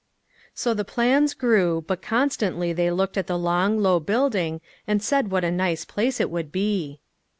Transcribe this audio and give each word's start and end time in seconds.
So 0.55 0.73
the 0.73 0.83
plans 0.83 1.35
grew, 1.35 1.83
but 1.85 2.01
constantly 2.01 2.73
they 2.73 2.89
looked 2.89 3.17
at 3.19 3.27
the 3.27 3.37
long, 3.37 3.77
low 3.77 3.99
building 3.99 4.59
and 4.87 4.99
said 4.99 5.29
what 5.29 5.43
a 5.43 5.51
nice 5.51 5.85
place 5.85 6.19
it 6.19 6.31
would 6.31 6.51
be. 6.51 6.99